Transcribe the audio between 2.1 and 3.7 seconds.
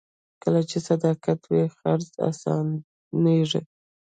اسانېږي.